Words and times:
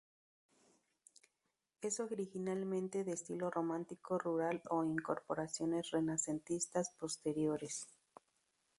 Es 1.83 1.99
originalmente 1.99 3.03
de 3.03 3.11
estilo 3.11 3.51
románico 3.51 4.17
rural 4.17 4.63
con 4.63 4.89
incorporaciones 4.89 5.91
renacentistas 5.91 6.89
posteriores. 6.99 7.85